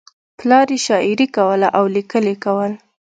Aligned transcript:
پلار 0.39 0.67
یې 0.75 0.79
شاعري 0.85 1.27
کوله 1.35 1.67
او 1.77 1.85
لیکل 1.95 2.23
یې 2.31 2.35
کول 2.43 2.71